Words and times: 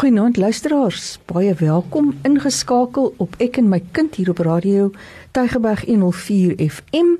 Goeienaand 0.00 0.36
luisteraars, 0.36 1.18
baie 1.28 1.54
welkom 1.54 2.14
ingeskakel 2.24 3.10
op 3.20 3.34
Ek 3.36 3.58
en 3.60 3.66
my 3.68 3.82
kind 3.92 4.14
hier 4.16 4.30
op 4.32 4.38
radio 4.46 4.86
Tygerberg 5.36 5.82
104 5.84 6.54
FM 6.56 7.10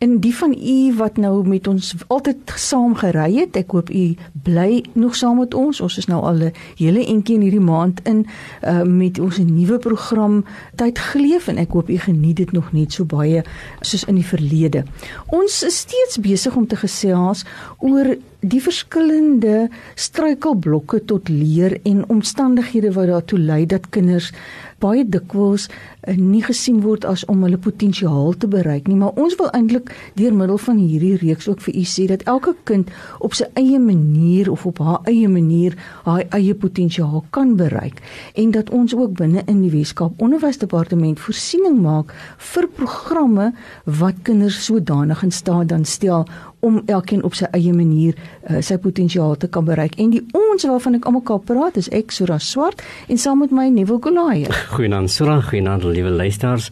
en 0.00 0.14
die 0.24 0.32
van 0.38 0.54
u 0.56 0.94
wat 0.96 1.18
nou 1.20 1.44
met 1.44 1.68
ons 1.68 1.90
altyd 2.08 2.54
saam 2.56 2.94
gery 2.96 3.34
het. 3.42 3.58
Ek 3.60 3.74
hoop 3.76 3.92
u 3.92 4.04
bly 4.32 4.80
nog 4.96 5.18
saam 5.20 5.36
met 5.42 5.52
ons. 5.54 5.82
Ons 5.84 5.98
is 6.00 6.08
nou 6.08 6.22
al 6.24 6.48
'n 6.48 6.52
hele 6.80 7.04
entjie 7.04 7.36
in 7.36 7.44
hierdie 7.44 7.60
maand 7.60 8.00
in 8.08 8.24
uh, 8.64 8.82
met 8.88 9.20
ons 9.20 9.36
nuwe 9.38 9.78
program 9.78 10.44
Tyd 10.80 10.98
geleef 10.98 11.48
en 11.48 11.60
ek 11.60 11.76
hoop 11.76 11.90
u 11.90 11.98
geniet 11.98 12.36
dit 12.36 12.52
nog 12.52 12.72
net 12.72 12.92
so 12.92 13.04
baie 13.04 13.44
soos 13.80 14.04
in 14.04 14.14
die 14.14 14.26
verlede. 14.26 14.84
Ons 15.28 15.62
is 15.62 15.78
steeds 15.78 16.16
besig 16.16 16.56
om 16.56 16.66
te 16.66 16.76
gesels 16.76 17.44
oor 17.78 18.16
die 18.40 18.60
verskillende 18.64 19.68
struikelblokke 19.94 21.02
tot 21.04 21.28
leer 21.28 21.76
en 21.84 22.04
omstandighede 22.08 22.92
wat 22.96 23.10
daartoe 23.12 23.38
lei 23.38 23.66
dat 23.66 23.90
kinders 23.92 24.30
baie 24.80 25.04
dikwels 25.04 25.68
uh, 25.68 26.14
nie 26.16 26.42
gesien 26.44 26.80
word 26.84 27.04
as 27.08 27.24
om 27.30 27.44
hulle 27.46 27.60
potensiaal 27.60 28.34
te 28.40 28.48
bereik 28.50 28.88
nie, 28.88 28.96
maar 29.00 29.16
ons 29.20 29.36
wil 29.40 29.50
eintlik 29.56 29.92
deur 30.18 30.34
middel 30.36 30.58
van 30.58 30.80
hierdie 30.80 31.16
reeks 31.20 31.48
ook 31.48 31.62
vir 31.66 31.76
u 31.80 31.84
sê 31.88 32.06
dat 32.10 32.24
elke 32.30 32.54
kind 32.68 32.90
op 33.20 33.36
sy 33.36 33.48
eie 33.60 33.78
manier 33.80 34.50
of 34.50 34.66
op 34.66 34.80
haar 34.84 35.10
eie 35.10 35.28
manier 35.28 35.76
haar 36.04 36.24
eie 36.36 36.54
potensiaal 36.54 37.24
kan 37.30 37.56
bereik 37.60 38.00
en 38.34 38.54
dat 38.56 38.70
ons 38.70 38.94
ook 38.96 39.16
binne 39.18 39.44
in 39.46 39.62
die 39.64 39.72
Weskaap 39.72 40.20
Onderwysdepartement 40.22 41.20
voorsiening 41.20 41.80
maak 41.82 42.14
vir 42.52 42.68
programme 42.76 43.50
wat 43.84 44.24
kinders 44.28 44.64
sodanig 44.64 45.22
in 45.22 45.32
staat 45.34 45.68
dan 45.68 45.84
stel 45.84 46.26
om 46.60 46.82
elkeen 46.86 47.22
op 47.24 47.34
sy 47.36 47.48
eie 47.56 47.72
manier 47.72 48.16
uh, 48.16 48.60
sy 48.64 48.76
potensiaal 48.80 49.36
te 49.40 49.48
kan 49.48 49.64
bereik. 49.64 49.96
En 50.00 50.12
die 50.12 50.22
ons 50.36 50.66
waarvan 50.68 50.98
ek 50.98 51.08
almal 51.08 51.40
praat 51.46 51.78
is 51.80 51.88
ek 51.96 52.12
Sura 52.14 52.38
Swart 52.38 52.84
en 53.08 53.20
saam 53.20 53.40
met 53.44 53.54
my 53.54 53.68
Neville 53.72 54.00
Kolai. 54.04 54.44
Goeienaand 54.70 55.10
Sura, 55.10 55.40
goeienaand 55.42 55.84
liewe 55.84 56.10
luisters. 56.14 56.68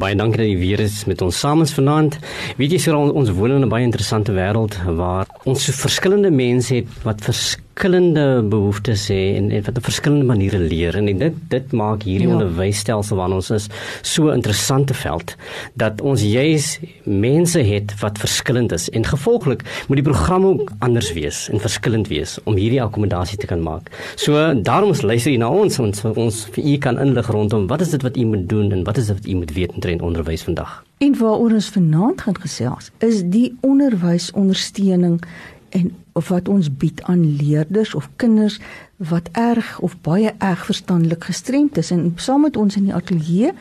Baie 0.00 0.16
dankie 0.16 0.40
dat 0.40 0.48
jy 0.48 0.58
weer 0.60 0.80
is 0.80 1.02
met 1.04 1.20
ons 1.22 1.38
saam 1.38 1.60
ons 1.60 1.74
vanaand. 1.76 2.16
Weet 2.56 2.72
jy 2.72 2.78
Sura, 2.80 2.96
ons, 2.96 3.12
ons 3.12 3.34
woon 3.36 3.58
in 3.58 3.64
'n 3.66 3.68
baie 3.68 3.84
interessante 3.84 4.32
wêreld 4.32 4.78
waar 4.96 5.26
ons 5.44 5.64
so 5.64 5.72
verskillende 5.72 6.30
mense 6.30 6.74
het 6.74 6.88
wat 7.04 7.20
verskillende 7.20 7.61
verskillende 7.72 8.42
behoeftes 8.48 9.08
hê 9.08 9.36
en, 9.36 9.50
en 9.50 9.62
wat 9.64 9.76
op 9.76 9.84
verskillende 9.84 10.24
maniere 10.24 10.58
leer 10.58 10.96
en 10.96 11.06
dit 11.06 11.36
dit 11.48 11.72
maak 11.72 12.02
hierdie 12.04 12.28
ja. 12.28 12.34
onderwysstelsel 12.36 13.16
waarna 13.16 13.38
ons 13.40 13.50
is 13.50 13.68
so 14.02 14.28
'n 14.28 14.34
interessante 14.34 14.94
veld 14.94 15.36
dat 15.74 16.00
ons 16.00 16.22
juis 16.22 16.78
mense 17.04 17.58
het 17.58 17.94
wat 18.00 18.18
verskillend 18.18 18.72
is 18.72 18.90
en 18.90 19.04
gevolglik 19.04 19.62
moet 19.88 19.96
die 19.96 20.04
program 20.04 20.44
ook 20.44 20.72
anders 20.78 21.12
wees 21.12 21.48
en 21.48 21.60
verskillend 21.60 22.08
wees 22.08 22.38
om 22.44 22.56
hierdie 22.56 22.82
akkommodasie 22.82 23.38
te 23.38 23.46
kan 23.46 23.62
maak. 23.62 23.90
So 24.16 24.54
daarom 24.54 24.92
luister 25.00 25.30
jy 25.30 25.38
na 25.38 25.48
ons 25.48 25.78
ons 25.78 26.04
ons 26.04 26.46
vir 26.52 26.64
u 26.64 26.76
kan 26.78 26.98
inlig 26.98 27.26
rondom 27.26 27.66
wat 27.66 27.80
is 27.80 27.90
dit 27.90 28.02
wat 28.02 28.16
u 28.16 28.24
moet 28.24 28.48
doen 28.48 28.72
en 28.72 28.84
wat 28.84 28.96
is 28.96 29.06
dit 29.06 29.16
wat 29.16 29.26
u 29.26 29.34
moet 29.34 29.52
weet 29.52 29.84
in 29.84 30.00
onderwys 30.00 30.42
vandag. 30.42 30.84
En 30.98 31.18
waaroor 31.18 31.52
ons 31.52 31.68
vanaand 31.68 32.20
gaan 32.20 32.40
gesels 32.40 32.90
is 32.98 33.22
die 33.24 33.56
onderwysondersteuning 33.60 35.22
en 35.70 36.01
of 36.12 36.28
wat 36.28 36.48
ons 36.48 36.68
bied 36.68 37.02
aan 37.02 37.24
leerders 37.36 37.94
of 37.94 38.08
kinders 38.16 38.58
wat 38.96 39.28
erg 39.32 39.78
of 39.80 39.96
baie 40.00 40.34
erg 40.38 40.64
verstandelik 40.64 41.24
gestremd 41.24 41.76
is. 41.76 41.90
En 41.90 42.12
saam 42.16 42.46
met 42.46 42.56
ons 42.56 42.76
in 42.76 42.84
die 42.90 42.94
ateljee 42.94 43.52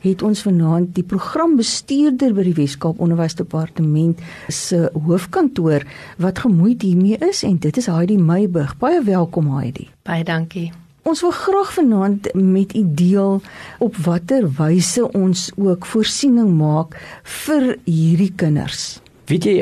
het 0.00 0.22
ons 0.22 0.42
vanaand 0.42 0.94
die 0.94 1.06
programbestuurder 1.06 2.34
by 2.36 2.44
die 2.50 2.56
Weskaap 2.58 3.00
Onderwysdepartement 3.00 4.20
se 4.48 4.90
hoofkantoor 5.06 5.86
wat 6.20 6.44
gemoeid 6.44 6.82
hiermee 6.82 7.18
is 7.30 7.42
en 7.46 7.58
dit 7.62 7.76
is 7.76 7.88
Heidi 7.88 8.18
Meyburg 8.18 8.76
baie 8.78 9.02
welkom 9.04 9.54
Heidi. 9.56 9.88
Baie 10.04 10.24
dankie. 10.24 10.70
Ons 11.02 11.22
wil 11.24 11.32
graag 11.32 11.72
vanaand 11.72 12.28
met 12.34 12.74
u 12.76 12.82
deel 12.84 13.40
op 13.78 13.96
watter 14.04 14.44
wyse 14.58 15.06
ons 15.16 15.48
ook 15.56 15.86
voorsiening 15.86 16.52
maak 16.58 16.98
vir 17.44 17.72
hierdie 17.84 18.32
kinders. 18.36 19.00
Weet 19.30 19.44
jy 19.46 19.60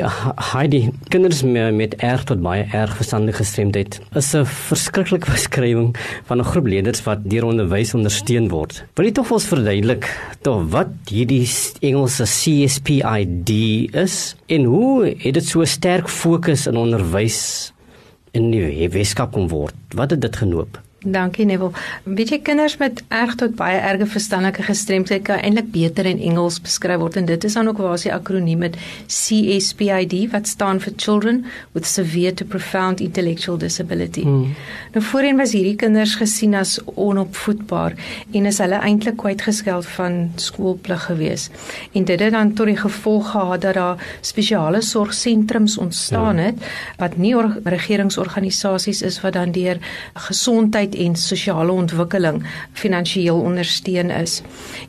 Heidi, 0.49 0.79
kinders 1.13 1.43
met 1.45 1.91
erg 2.01 2.23
tot 2.25 2.39
baie 2.41 2.63
erg 2.73 2.95
verstandelike 2.97 3.43
gestremdheid 3.43 3.99
is 4.17 4.29
'n 4.33 4.47
verskriklike 4.49 5.29
beskrywing 5.35 5.91
van 6.25 6.41
'n 6.41 6.49
groep 6.51 6.65
leerders 6.65 7.03
wat 7.05 7.29
deur 7.29 7.45
onderwys 7.45 7.93
ondersteun 7.93 8.49
word. 8.49 8.81
Wil 8.97 9.05
jy 9.05 9.11
tog 9.11 9.27
vir 9.27 9.37
ons 9.37 9.51
verduidelik 9.53 10.09
tog 10.41 10.65
wat 10.73 10.89
hierdie 11.05 11.45
Engelse 11.85 12.25
CSPID 12.25 13.49
is 13.93 14.35
en 14.47 14.63
hoe 14.65 15.05
het 15.05 15.33
dit 15.37 15.45
so 15.45 15.63
sterk 15.65 16.09
fokus 16.09 16.65
in 16.65 16.75
onderwys 16.75 17.71
in 18.33 18.49
die 18.49 18.89
Weskaap 18.89 19.37
kom 19.37 19.47
word? 19.49 19.75
Wat 19.93 20.09
het 20.09 20.21
dit 20.21 20.35
genoop? 20.35 20.81
Dankie 20.99 21.45
Neville. 21.45 21.71
Weet 22.03 22.29
jy 22.33 22.37
kinders 22.43 22.75
met 22.77 22.99
erg 23.07 23.37
tot 23.39 23.53
baie 23.55 23.77
erge 23.79 24.03
verstandelike 24.09 24.65
gestremdheid 24.67 25.23
kan 25.23 25.39
eintlik 25.39 25.69
beter 25.71 26.07
in 26.09 26.19
Engels 26.19 26.57
beskryf 26.59 26.99
word 26.99 27.15
en 27.21 27.29
dit 27.29 27.43
is 27.47 27.55
dan 27.55 27.69
ook 27.71 27.77
waar 27.79 27.97
se 27.97 28.11
akroniem 28.11 28.59
met 28.65 28.75
CSPID 29.07 30.15
wat 30.33 30.47
staan 30.47 30.81
vir 30.83 30.93
Children 30.97 31.45
with 31.71 31.87
Severe 31.87 32.33
to 32.33 32.45
Profound 32.45 32.99
Intellectual 32.99 33.57
Disability. 33.57 34.25
Hmm. 34.27 34.55
Nou 34.91 35.03
voorheen 35.05 35.39
was 35.39 35.53
hierdie 35.55 35.77
kinders 35.79 36.17
gesien 36.19 36.57
as 36.59 36.75
onopvoedbaar 36.95 37.95
en 38.33 38.51
is 38.51 38.59
hulle 38.59 38.81
eintlik 38.83 39.17
kwytgeskeld 39.23 39.87
van 39.95 40.19
skoolplig 40.35 41.07
gewees. 41.07 41.47
En 41.93 42.03
dit 42.05 42.19
het 42.19 42.35
dan 42.35 42.53
tot 42.53 42.67
die 42.67 42.77
gevolg 42.77 43.31
gehad 43.31 43.61
dat 43.61 43.79
daar 43.79 44.03
spesiale 44.21 44.81
sorgsentrums 44.81 45.77
ontstaan 45.77 46.43
ja. 46.43 46.49
het 46.49 46.69
wat 46.99 47.17
nie 47.17 47.35
regeringsorganisasies 47.63 49.01
is 49.01 49.21
wat 49.21 49.33
dan 49.39 49.51
deur 49.55 49.79
gesondheid 50.27 50.88
gesondheid 50.89 50.95
en 50.95 51.15
sosiale 51.15 51.71
ontwikkeling 51.71 52.43
finansiëel 52.73 53.39
ondersteun 53.39 54.09
is. 54.09 54.41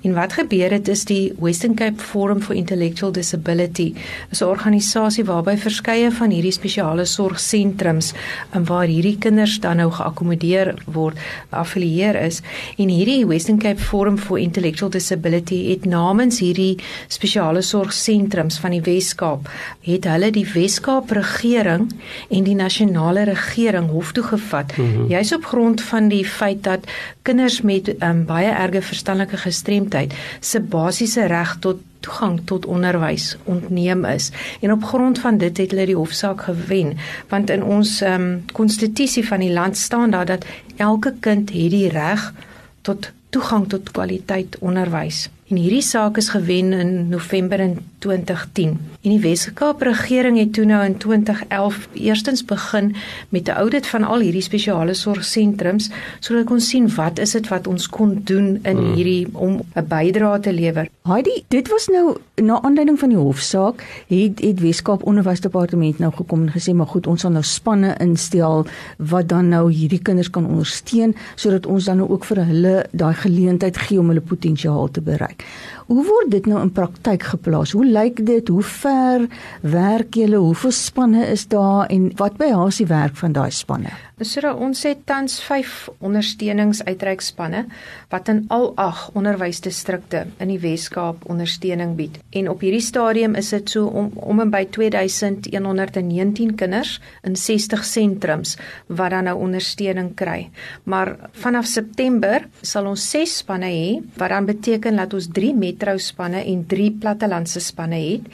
En 0.03 0.15
wat 0.15 0.33
gebeur 0.33 0.71
het 0.71 0.89
is 0.89 1.05
die 1.05 1.33
Western 1.39 1.75
Cape 1.75 2.01
Forum 2.01 2.41
for 2.41 2.55
Intellectual 2.55 3.13
Disability, 3.13 3.95
'n 4.31 4.45
organisasie 4.45 5.25
waarby 5.25 5.57
verskeie 5.57 6.11
van 6.11 6.31
hierdie 6.31 6.53
spesiale 6.53 7.05
sorgsentrums 7.05 8.13
en 8.53 8.65
waar 8.65 8.87
hierdie 8.87 9.19
kinders 9.19 9.61
dan 9.61 9.77
nou 9.77 9.91
geakkommodeer 9.91 10.75
word, 10.87 11.17
affilieer 11.51 12.15
is. 12.15 12.41
En 12.79 12.89
hierdie 12.89 13.27
Western 13.27 13.59
Cape 13.59 13.81
Forum 13.81 14.19
for 14.19 14.39
Intellectual 14.39 14.91
Disability 14.91 15.71
het 15.71 15.85
namens 15.85 16.39
hierdie 16.39 16.79
spesiale 17.09 17.63
sorgsentrums 17.63 18.59
van 18.59 18.71
die 18.71 18.81
Wes-Kaap 18.83 19.49
het 19.81 20.05
hulle 20.05 20.31
die 20.31 20.47
Wes-Kaap 20.55 21.11
regering 21.11 21.91
en 22.31 22.45
die 22.45 22.55
nasionale 22.55 23.25
regering 23.25 23.91
hof 23.91 24.13
toe 24.13 24.25
gevat. 24.25 24.77
Mm 24.77 24.85
-hmm. 24.95 25.09
Jy's 25.09 25.33
op 25.33 25.45
grond 25.45 25.83
van 25.91 26.09
die 26.09 26.25
feit 26.27 26.63
dat 26.67 26.87
kinders 27.27 27.61
met 27.67 27.93
um, 28.03 28.25
baie 28.29 28.51
erge 28.51 28.83
verstandelike 28.83 29.41
gestremdheid 29.45 30.15
se 30.41 30.61
basiese 30.61 31.27
reg 31.31 31.57
tot 31.61 31.83
toegang 32.01 32.39
tot 32.49 32.67
onderwys 32.67 33.35
ontneem 33.45 34.07
is. 34.09 34.31
En 34.65 34.73
op 34.73 34.85
grond 34.89 35.19
van 35.21 35.37
dit 35.39 35.57
het 35.57 35.75
hulle 35.75 35.87
die 35.91 35.99
hofsaak 35.99 36.47
gewen 36.49 36.97
want 37.29 37.51
in 37.51 37.65
ons 37.65 38.01
um, 38.01 38.45
konstitusie 38.57 39.27
van 39.27 39.45
die 39.45 39.53
land 39.53 39.77
staan 39.77 40.17
daar 40.17 40.27
dat 40.27 40.47
elke 40.77 41.15
kind 41.21 41.53
het 41.53 41.71
die 41.71 41.89
reg 41.93 42.33
tot 42.81 43.13
toegang 43.31 43.69
tot 43.69 43.93
kwaliteit 43.93 44.57
onderwys 44.59 45.29
en 45.51 45.59
hierdie 45.59 45.83
saak 45.83 46.19
is 46.21 46.31
gewen 46.31 46.73
in 46.73 47.09
November 47.11 47.61
in 47.61 47.79
2010 48.01 48.79
En 49.01 49.15
die 49.15 49.21
Weskaap 49.21 49.81
regering 49.81 50.37
het 50.37 50.53
toe 50.53 50.67
nou 50.69 50.85
in 50.85 50.99
2011 51.01 51.89
eerstens 51.93 52.45
begin 52.45 52.95
met 53.29 53.49
'n 53.49 53.51
audit 53.51 53.87
van 53.87 54.05
al 54.05 54.21
hierdie 54.21 54.43
spesiale 54.43 54.95
sorgsentrums 54.95 55.91
sodat 56.19 56.51
ons 56.51 56.69
sien 56.69 56.95
wat 56.95 57.19
is 57.19 57.31
dit 57.31 57.49
wat 57.49 57.67
ons 57.67 57.89
kon 57.89 58.21
doen 58.25 58.59
in 58.63 58.77
hmm. 58.77 58.93
hierdie 58.93 59.29
om 59.33 59.61
'n 59.75 59.87
bydrae 59.89 60.41
te 60.41 60.53
lewer. 60.53 60.89
Heidi, 61.03 61.45
dit 61.49 61.69
was 61.69 61.87
nou 61.87 62.17
na 62.35 62.63
aanleiding 62.63 62.99
van 62.99 63.09
die 63.09 63.19
hofsaak 63.19 64.05
het 64.07 64.41
het 64.41 64.61
Weskaap 64.61 65.03
Onderwysdepartement 65.03 65.99
nou 65.99 66.13
gekom 66.13 66.43
en 66.43 66.53
gesê 66.53 66.75
maar 66.75 66.87
goed, 66.87 67.07
ons 67.07 67.21
sal 67.21 67.31
nou 67.31 67.45
spanne 67.45 67.97
instel 67.99 68.67
wat 68.97 69.29
dan 69.29 69.49
nou 69.49 69.73
hierdie 69.73 70.03
kinders 70.03 70.31
kan 70.31 70.47
ondersteun 70.47 71.17
sodat 71.35 71.67
ons 71.67 71.85
dan 71.85 71.97
nou 71.97 72.11
ook 72.11 72.25
vir 72.25 72.45
hulle 72.45 72.87
daai 72.91 73.15
geleentheid 73.15 73.77
gee 73.77 73.99
om 73.99 74.09
hulle 74.09 74.21
potensiaal 74.21 74.91
te 74.91 75.01
bereik. 75.01 75.45
Hoe 75.91 76.05
word 76.07 76.29
dit 76.31 76.45
nou 76.47 76.61
in 76.63 76.71
praktyk 76.71 77.25
geplaas? 77.33 77.73
Hoe 77.75 77.83
lyk 77.83 78.21
dit? 78.27 78.49
Hoe 78.49 78.63
ver 78.63 79.25
werk 79.67 80.15
julle? 80.15 80.39
Hoeveel 80.39 80.71
spanne 80.71 81.25
is 81.33 81.49
daar 81.51 81.91
en 81.91 82.13
wat 82.21 82.37
behels 82.39 82.79
die 82.79 82.87
werk 82.87 83.17
van 83.19 83.35
daai 83.35 83.51
spanne? 83.51 83.91
So 84.21 84.51
ons 84.53 84.83
het 84.85 85.07
tans 85.09 85.39
5 85.41 85.89
ondersteuningsuitreikspanne 86.05 87.63
wat 88.13 88.29
in 88.29 88.43
al 88.53 88.67
8 88.77 89.15
onderwysdistrikte 89.17 90.27
in 90.37 90.51
die 90.53 90.59
Wes-Kaap 90.61 91.25
ondersteuning 91.33 91.95
bied. 91.97 92.19
En 92.37 92.51
op 92.53 92.61
hierdie 92.61 92.85
stadium 92.85 93.39
is 93.41 93.49
dit 93.55 93.73
so 93.73 93.87
om 93.89 94.11
om 94.21 94.43
en 94.45 94.53
by 94.53 94.67
2119 94.77 96.53
kinders 96.61 96.99
in 97.25 97.37
60 97.37 97.85
sentrums 97.89 98.59
wat 98.89 99.17
dan 99.17 99.25
nou 99.31 99.39
ondersteuning 99.41 100.13
kry. 100.15 100.51
Maar 100.85 101.17
vanaf 101.41 101.65
September 101.65 102.45
sal 102.61 102.93
ons 102.93 103.09
6 103.17 103.41
spanne 103.41 103.73
hê 103.73 103.89
wat 104.21 104.37
dan 104.37 104.53
beteken 104.53 105.01
dat 105.01 105.17
ons 105.17 105.33
3 105.33 105.55
metro 105.57 105.97
spanne 105.97 106.45
en 106.45 106.67
3 106.69 106.93
plattelandse 107.01 107.65
spanne 107.65 108.05
het 108.05 108.29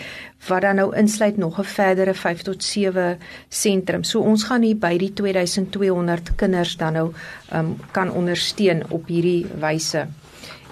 wat 0.49 0.63
dan 0.63 0.77
nou 0.77 0.97
insluit 0.97 1.37
nog 1.37 1.59
'n 1.59 1.65
verdere 1.65 2.15
5 2.15 2.43
tot 2.43 2.65
7 2.65 3.19
sentrum. 3.49 4.05
So 4.05 4.21
ons 4.21 4.45
gaan 4.45 4.63
hier 4.63 4.77
by 4.77 4.97
die 4.99 5.13
2200 5.13 6.35
kinders 6.35 6.77
dan 6.77 6.93
nou 6.93 7.13
um, 7.55 7.77
kan 7.91 8.11
ondersteun 8.11 8.83
op 8.89 9.07
hierdie 9.07 9.47
wyse. 9.61 10.07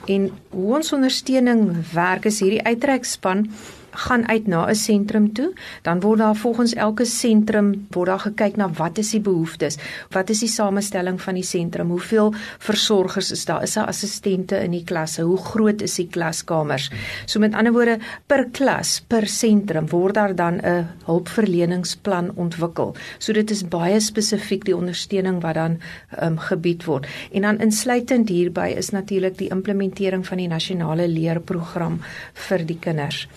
En 0.07 0.31
hoe 0.51 0.75
ons 0.75 0.93
ondersteuning 0.93 1.91
werk 1.93 2.25
is 2.25 2.41
hierdie 2.41 2.65
uitreikspan 2.65 3.51
gaan 3.95 4.29
uit 4.29 4.47
na 4.47 4.67
'n 4.69 4.75
sentrum 4.75 5.33
toe, 5.33 5.53
dan 5.83 6.01
word 6.01 6.19
daar 6.19 6.37
volgens 6.37 6.75
elke 6.75 7.05
sentrum 7.05 7.87
word 7.91 8.07
daar 8.07 8.21
gekyk 8.21 8.57
na 8.57 8.71
wat 8.71 8.99
is 8.99 9.11
die 9.11 9.21
behoeftes, 9.21 9.77
wat 10.11 10.31
is 10.31 10.41
die 10.41 10.49
samestelling 10.49 11.21
van 11.23 11.35
die 11.35 11.43
sentrum, 11.43 11.89
hoeveel 11.89 12.35
versorgers 12.59 13.31
is 13.31 13.45
daar, 13.45 13.63
is 13.63 13.75
daar 13.75 13.87
assistente 13.87 14.57
in 14.57 14.71
die 14.71 14.85
klasse, 14.85 15.23
hoe 15.23 15.39
groot 15.39 15.83
is 15.83 15.95
die 15.95 16.09
klaskamers. 16.09 16.91
So 17.27 17.39
met 17.39 17.55
ander 17.55 17.73
woorde, 17.73 17.99
per 18.27 18.49
klas, 18.51 19.01
per 19.07 19.27
sentrum 19.27 19.89
word 19.89 20.15
daar 20.15 20.35
dan 20.35 20.61
'n 20.63 20.89
hulpverleningsplan 21.05 22.31
ontwikkel. 22.35 22.95
So 23.19 23.33
dit 23.33 23.51
is 23.51 23.69
baie 23.69 24.01
spesifiek 24.01 24.65
die 24.65 24.77
ondersteuning 24.77 25.43
wat 25.43 25.55
dan 25.55 25.79
um, 26.23 26.39
gebied 26.39 26.85
word. 26.85 27.07
En 27.33 27.43
dan 27.43 27.59
insluitend 27.59 28.29
hierby 28.29 28.75
is 28.77 28.91
natuurlik 28.91 29.39
die 29.39 29.49
implementering 29.49 30.27
van 30.27 30.39
die 30.39 30.49
nasionale 30.49 31.09
leerprogram 31.09 32.01
vir 32.33 32.67
die 32.67 32.79
kinders 32.79 33.29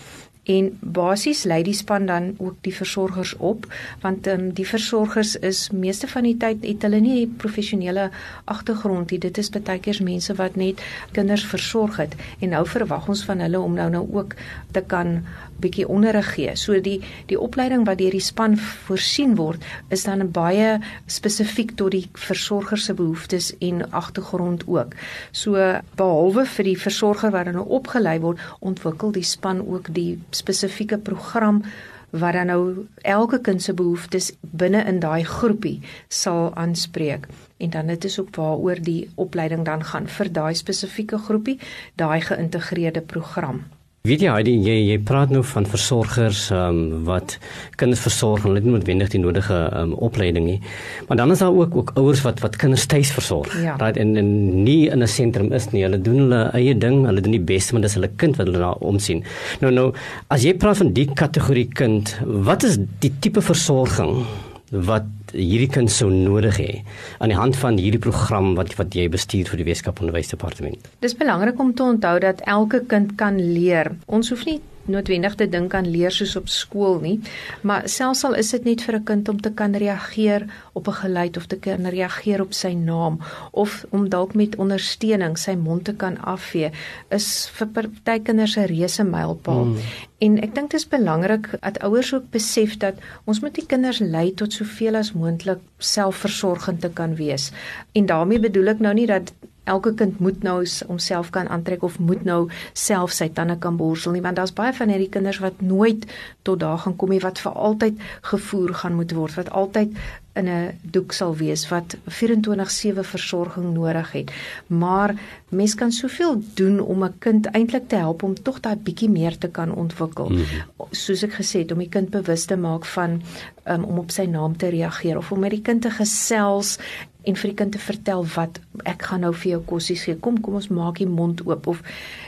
en 0.48 0.70
basies 0.80 1.44
lei 1.44 1.60
die 1.66 1.76
span 1.76 2.06
dan 2.08 2.30
ook 2.38 2.56
die 2.64 2.74
versorgers 2.74 3.34
op 3.36 3.66
want 4.00 4.26
um, 4.26 4.48
die 4.56 4.66
versorgers 4.66 5.36
is 5.36 5.68
meeste 5.70 6.08
van 6.08 6.24
die 6.24 6.36
tyd 6.40 6.64
het 6.64 6.86
hulle 6.86 7.00
nie 7.04 7.26
professionele 7.40 8.08
agtergrond 8.44 9.10
nie. 9.10 9.20
Dit 9.20 9.38
is 9.38 9.50
baie 9.52 9.80
keer 9.82 10.00
mense 10.04 10.34
wat 10.38 10.56
net 10.56 10.80
kinders 11.12 11.44
versorg 11.44 11.98
het. 12.00 12.16
En 12.40 12.54
nou 12.54 12.64
verwag 12.68 13.08
ons 13.08 13.24
van 13.28 13.44
hulle 13.44 13.60
om 13.60 13.76
nou 13.76 13.90
nou 13.92 14.04
ook 14.20 14.34
te 14.72 14.82
kan 14.86 15.18
bietjie 15.60 15.88
onderrig 15.88 16.32
gee. 16.34 16.54
So 16.56 16.80
die 16.80 17.00
die 17.30 17.38
opleiding 17.40 17.86
wat 17.86 17.98
deur 17.98 18.14
die 18.14 18.24
span 18.24 18.56
voorsien 18.86 19.36
word, 19.36 19.64
is 19.94 20.04
dan 20.08 20.30
baie 20.32 20.78
spesifiek 21.06 21.74
tot 21.76 21.92
die 21.96 22.06
versorger 22.14 22.78
se 22.78 22.94
behoeftes 22.94 23.52
en 23.58 23.84
agtergrond 23.90 24.64
ook. 24.66 24.96
So 25.32 25.58
behalwe 25.96 26.46
vir 26.46 26.72
die 26.72 26.78
versorger 26.78 27.34
wat 27.34 27.48
dan 27.50 27.58
nou 27.60 27.68
opgelei 27.80 28.18
word, 28.24 28.42
ontwikkel 28.60 29.12
die 29.12 29.26
span 29.26 29.62
ook 29.66 29.92
die 29.94 30.18
spesifieke 30.30 30.98
program 30.98 31.62
wat 32.10 32.32
dan 32.32 32.46
nou 32.46 32.86
elke 33.02 33.40
kind 33.40 33.62
se 33.62 33.74
behoeftes 33.74 34.32
binne 34.40 34.84
in 34.84 35.00
daai 35.00 35.24
groepie 35.24 35.80
sal 36.08 36.54
aanspreek 36.54 37.28
en 37.56 37.70
dan 37.70 37.86
dit 37.86 38.04
is 38.04 38.18
ook 38.20 38.36
waaroor 38.36 38.80
die 38.82 39.10
opleiding 39.14 39.64
dan 39.64 39.84
gaan 39.84 40.08
vir 40.08 40.32
daai 40.32 40.54
spesifieke 40.54 41.18
groepie 41.18 41.58
daai 41.94 42.20
geïntegreerde 42.20 43.00
program 43.00 43.64
Weet 44.06 44.22
jy 44.22 44.30
Heidi, 44.30 44.52
jy 44.62 44.74
jy 44.92 44.96
praat 45.02 45.32
nou 45.34 45.40
van 45.42 45.66
versorgers 45.66 46.44
um, 46.54 47.02
wat 47.08 47.34
kinders 47.80 48.04
versorg 48.04 48.44
en 48.44 48.52
hulle 48.52 48.62
het 48.62 48.68
noodwendig 48.70 49.10
die 49.10 49.20
nodige 49.20 49.56
um, 49.74 49.96
opleiding 50.06 50.46
nie. 50.46 50.60
Maar 51.08 51.18
dan 51.18 51.34
is 51.34 51.42
daar 51.42 51.56
ook 51.56 51.74
ook 51.76 51.90
ouers 51.98 52.22
wat 52.22 52.38
wat 52.44 52.56
kinders 52.62 52.86
tuis 52.86 53.10
versorg. 53.12 53.50
Ja. 53.58 53.74
Right 53.82 53.98
en, 53.98 54.14
en 54.16 54.30
nie 54.62 54.86
in 54.86 55.02
'n 55.02 55.10
sentrum 55.10 55.52
is 55.52 55.66
nie. 55.74 55.82
Hulle 55.82 55.98
doen 56.00 56.22
hulle 56.22 56.40
eie 56.54 56.78
ding, 56.78 57.04
hulle 57.10 57.20
doen 57.20 57.36
die 57.36 57.48
beste, 57.52 57.74
maar 57.74 57.82
dis 57.82 57.98
hulle 57.98 58.10
kind 58.16 58.38
wat 58.38 58.46
hulle 58.46 58.62
daar 58.62 58.78
omsien. 58.80 59.24
Nou 59.60 59.72
nou, 59.72 59.92
as 60.30 60.46
jy 60.46 60.54
praat 60.54 60.78
van 60.78 60.92
die 60.94 61.08
kategorie 61.12 61.68
kind, 61.68 62.14
wat 62.24 62.62
is 62.62 62.78
die 63.02 63.12
tipe 63.18 63.42
versorging 63.42 64.22
wat 64.70 65.04
hierdie 65.34 65.70
kind 65.72 65.92
sou 65.92 66.10
nodig 66.12 66.58
hê 66.60 66.70
aan 67.18 67.32
die 67.32 67.38
hand 67.38 67.56
van 67.56 67.78
hierdie 67.80 68.02
program 68.02 68.54
wat 68.58 68.74
wat 68.78 68.94
jy 68.94 69.08
bestuur 69.12 69.50
vir 69.52 69.62
die 69.62 69.68
Weskaap 69.68 70.00
Onderwysdepartement. 70.00 70.88
Dis 71.04 71.16
belangrik 71.18 71.60
om 71.60 71.74
te 71.74 71.82
onthou 71.82 72.16
dat 72.24 72.42
elke 72.46 72.84
kind 72.86 73.14
kan 73.20 73.38
leer. 73.38 73.94
Ons 74.06 74.32
hoef 74.32 74.44
nie 74.48 74.60
noodwendig 74.88 75.34
te 75.34 75.48
dink 75.48 75.74
aan 75.74 75.90
leer 75.90 76.14
soos 76.14 76.36
op 76.36 76.48
skool 76.48 76.98
nie, 77.00 77.20
maar 77.62 77.88
selfs 77.88 78.24
al 78.24 78.34
is 78.34 78.50
dit 78.50 78.64
net 78.64 78.82
vir 78.82 78.96
'n 78.96 79.04
kind 79.04 79.28
om 79.28 79.40
te 79.40 79.50
kan 79.50 79.74
reageer 79.74 80.46
op 80.72 80.88
'n 80.88 81.00
geluid 81.02 81.36
of 81.36 81.46
te 81.46 81.56
kan 81.56 81.86
reageer 81.86 82.40
op 82.40 82.52
sy 82.52 82.72
naam 82.72 83.20
of 83.52 83.84
om 83.90 84.08
dalk 84.08 84.34
met 84.34 84.56
ondersteuning 84.56 85.38
sy 85.38 85.54
mond 85.54 85.84
te 85.84 85.94
kan 85.94 86.18
afvee, 86.18 86.70
is 87.10 87.48
vir 87.52 87.66
party 87.66 88.22
kinders 88.22 88.56
'n 88.56 88.66
reuse 88.66 89.04
mylpaal. 89.04 89.64
Mm. 89.64 89.76
En 90.18 90.38
ek 90.42 90.54
dink 90.54 90.70
dit 90.70 90.80
is 90.80 90.88
belangrik 90.88 91.50
dat 91.60 91.78
ouers 91.78 92.14
ook 92.14 92.30
besef 92.30 92.76
dat 92.76 92.94
ons 93.24 93.40
moet 93.40 93.54
die 93.54 93.66
kinders 93.66 93.98
lei 93.98 94.34
tot 94.34 94.52
soveel 94.52 94.98
as 94.98 95.12
moontlik 95.12 95.58
selfversorgend 95.78 96.80
te 96.80 96.90
kan 96.90 97.14
wees. 97.14 97.52
En 97.92 98.06
daarmee 98.06 98.40
bedoel 98.40 98.74
ek 98.74 98.80
nou 98.80 98.94
nie 98.94 99.06
dat 99.06 99.32
elke 99.74 99.94
kind 99.94 100.20
moet 100.24 100.42
nou 100.46 100.58
homself 100.86 101.30
kan 101.34 101.48
aantrek 101.48 101.82
of 101.88 101.98
moet 101.98 102.24
nou 102.24 102.40
self 102.72 103.14
sy 103.16 103.28
tande 103.34 103.58
kan 103.58 103.76
borsel 103.80 104.16
nie 104.16 104.24
want 104.24 104.40
daar's 104.40 104.54
baie 104.60 104.72
van 104.80 104.92
hierdie 104.92 105.12
kinders 105.16 105.42
wat 105.44 105.60
nooit 105.60 106.06
tot 106.48 106.60
daar 106.64 106.78
gaan 106.84 106.96
kom 106.96 107.12
nie 107.14 107.22
wat 107.24 107.42
vir 107.44 107.52
altyd 107.68 108.00
gevoer 108.32 108.74
gaan 108.82 108.98
moet 109.00 109.14
word 109.20 109.38
wat 109.40 109.52
altyd 109.62 109.96
in 110.38 110.48
'n 110.48 110.78
doek 110.82 111.12
sal 111.12 111.36
wees 111.36 111.68
wat 111.68 111.96
24/7 112.06 113.04
versorging 113.04 113.74
nodig 113.74 114.12
het. 114.12 114.32
Maar 114.66 115.14
mens 115.48 115.74
kan 115.74 115.92
soveel 115.92 116.42
doen 116.54 116.80
om 116.80 117.04
'n 117.04 117.18
kind 117.18 117.46
eintlik 117.46 117.88
te 117.88 117.96
help 117.96 118.22
om 118.22 118.42
tog 118.42 118.60
daai 118.60 118.76
bietjie 118.76 119.10
meer 119.10 119.38
te 119.38 119.48
kan 119.48 119.74
ontwikkel. 119.74 120.28
Mm 120.28 120.36
-hmm. 120.36 120.86
Soos 120.90 121.22
ek 121.22 121.32
gesê 121.32 121.58
het 121.58 121.72
om 121.72 121.78
die 121.78 121.88
kind 121.88 122.10
bewus 122.10 122.44
te 122.44 122.56
maak 122.56 122.84
van 122.84 123.22
um, 123.64 123.84
om 123.84 123.98
op 123.98 124.10
sy 124.10 124.24
naam 124.24 124.56
te 124.56 124.68
reageer 124.68 125.16
of 125.16 125.32
om 125.32 125.38
met 125.38 125.50
die 125.50 125.62
kind 125.62 125.82
te 125.82 125.90
gesels 125.90 126.78
en 127.22 127.36
vir 127.36 127.50
die 127.50 127.56
kind 127.56 127.72
te 127.72 127.78
vertel 127.78 128.26
wat 128.34 128.60
ek 128.88 129.02
gaan 129.02 129.20
nou 129.20 129.34
vir 129.34 129.50
jou 129.50 129.60
kossies 129.60 130.02
gee. 130.02 130.16
Kom, 130.16 130.40
kom 130.40 130.54
ons 130.54 130.68
maak 130.68 130.98
die 130.98 131.06
mond 131.06 131.44
oop 131.46 131.66
of 131.66 131.82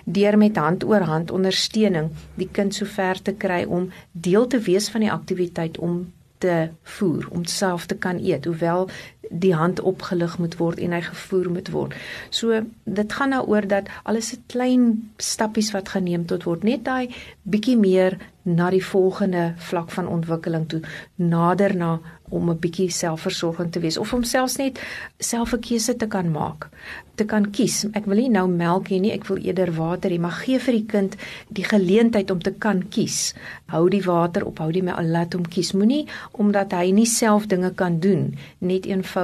deur 0.04 0.38
met 0.38 0.56
hand 0.56 0.84
oor 0.84 1.00
hand 1.00 1.30
ondersteuning 1.30 2.10
die 2.34 2.48
kind 2.52 2.74
so 2.74 2.84
ver 2.84 3.22
te 3.22 3.32
kry 3.32 3.64
om 3.64 3.90
deel 4.12 4.46
te 4.46 4.58
wees 4.58 4.90
van 4.92 5.00
die 5.00 5.12
aktiwiteit 5.12 5.78
om 5.78 6.12
te 6.40 6.68
voer 6.96 7.28
om 7.30 7.44
self 7.44 7.86
te 7.86 7.96
kan 7.96 8.18
eet 8.18 8.44
hoewel 8.48 8.88
die 9.30 9.54
hand 9.54 9.80
opgelig 9.80 10.38
moet 10.38 10.56
word 10.58 10.78
en 10.82 10.92
hy 10.92 11.00
gevoer 11.06 11.50
moet 11.50 11.70
word. 11.70 11.94
So 12.30 12.62
dit 12.84 13.12
gaan 13.12 13.30
daaroor 13.30 13.66
nou 13.66 13.68
dat 13.70 13.88
alles 14.02 14.28
se 14.28 14.38
klein 14.46 15.12
stappies 15.16 15.70
wat 15.72 15.88
geneem 15.94 16.26
tot 16.26 16.44
word 16.44 16.66
net 16.66 16.84
daai 16.84 17.14
bietjie 17.42 17.76
meer 17.78 18.18
na 18.42 18.70
die 18.70 18.84
volgende 18.84 19.54
vlak 19.68 19.90
van 19.90 20.08
ontwikkeling 20.08 20.66
toe 20.68 20.80
nader 21.16 21.76
na 21.76 21.98
om 22.30 22.50
'n 22.50 22.58
bietjie 22.58 22.90
selfversorgend 22.90 23.72
te 23.72 23.80
wees 23.80 23.96
of 23.96 24.12
om 24.12 24.22
selfs 24.22 24.56
net 24.56 24.80
self 25.18 25.52
'n 25.52 25.60
keuse 25.60 25.96
te 25.96 26.06
kan 26.06 26.30
maak, 26.30 26.68
te 27.14 27.24
kan 27.24 27.50
kies. 27.50 27.86
Ek 27.92 28.04
wil 28.04 28.16
nie 28.16 28.28
nou 28.28 28.48
melk 28.48 28.88
hê 28.88 29.00
nie, 29.00 29.12
ek 29.12 29.26
wil 29.26 29.36
eerder 29.36 29.72
water 29.72 30.10
hê, 30.10 30.18
maar 30.18 30.38
gee 30.44 30.58
vir 30.58 30.72
die 30.72 30.86
kind 30.86 31.16
die 31.48 31.64
geleentheid 31.64 32.30
om 32.30 32.40
te 32.40 32.52
kan 32.52 32.88
kies. 32.88 33.34
Hou 33.66 33.88
die 33.88 34.02
water 34.02 34.46
op, 34.46 34.58
hou 34.58 34.72
die 34.72 34.82
melk, 34.82 35.00
laat 35.02 35.32
hom 35.32 35.48
kies. 35.48 35.72
Moenie 35.72 36.06
omdat 36.32 36.72
hy 36.72 36.90
nie 36.90 37.06
self 37.06 37.46
dinge 37.46 37.74
kan 37.74 38.00
doen, 38.00 38.34
net 38.58 38.86
eenvoudig 38.86 39.19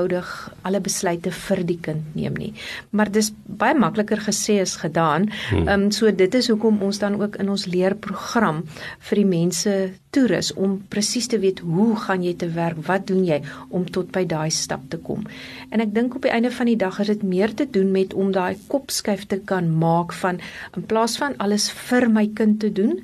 alle 0.62 0.81
besluite 0.81 1.31
vir 1.31 1.62
die 1.66 1.78
kind 1.82 2.14
neem 2.14 2.37
nie. 2.38 2.52
Maar 2.90 3.10
dis 3.12 3.32
baie 3.46 3.75
makliker 3.75 4.20
gesê 4.28 4.60
as 4.62 4.76
gedaan. 4.82 5.30
Hmm. 5.50 5.68
Ehm 5.68 5.87
um, 5.87 5.90
so 5.90 6.11
dit 6.11 6.35
is 6.35 6.49
hoekom 6.52 6.82
ons 6.82 6.99
dan 6.99 7.20
ook 7.20 7.37
in 7.37 7.50
ons 7.50 7.66
leerprogram 7.66 8.64
vir 9.09 9.23
die 9.23 9.28
mense 9.28 9.76
toerus 10.16 10.52
om 10.54 10.78
presies 10.92 11.28
te 11.28 11.38
weet 11.42 11.61
hoe 11.66 11.97
gaan 12.06 12.25
jy 12.25 12.35
te 12.40 12.49
werk, 12.54 12.80
wat 12.88 13.06
doen 13.11 13.25
jy 13.26 13.40
om 13.68 13.85
tot 13.85 14.11
by 14.14 14.25
daai 14.28 14.50
stap 14.50 14.88
te 14.92 15.00
kom. 15.09 15.26
En 15.70 15.85
ek 15.85 15.92
dink 15.94 16.16
op 16.16 16.25
die 16.25 16.32
einde 16.32 16.50
van 16.50 16.70
die 16.70 16.78
dag 16.80 17.00
is 17.04 17.12
dit 17.12 17.23
meer 17.23 17.54
te 17.54 17.68
doen 17.70 17.92
met 17.92 18.14
om 18.14 18.32
daai 18.32 18.56
kopskuif 18.73 19.26
te 19.26 19.40
kan 19.52 19.68
maak 19.78 20.14
van 20.23 20.40
in 20.76 20.87
plaas 20.88 21.18
van 21.20 21.37
alles 21.42 21.68
vir 21.88 22.09
my 22.12 22.28
kind 22.35 22.61
te 22.64 22.73
doen, 22.73 23.00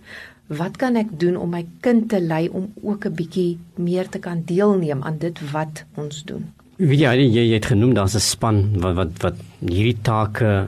wat 0.52 0.76
kan 0.80 0.96
ek 1.00 1.12
doen 1.20 1.36
om 1.40 1.52
my 1.52 1.62
kind 1.84 2.08
te 2.12 2.20
lei 2.20 2.48
om 2.48 2.72
ook 2.82 3.06
'n 3.06 3.14
bietjie 3.20 3.58
meer 3.76 4.08
te 4.08 4.18
kan 4.18 4.42
deelneem 4.44 5.02
aan 5.02 5.18
dit 5.18 5.38
wat 5.52 5.84
ons 5.96 6.24
doen. 6.24 6.52
Wie 6.82 6.98
jy 6.98 7.28
jy 7.30 7.42
het 7.52 7.68
genoem 7.70 7.92
daar's 7.94 8.16
'n 8.16 8.20
span 8.20 8.56
wat 8.82 8.96
wat 8.96 9.10
wat 9.22 9.36
hierdie 9.60 10.02
take 10.02 10.66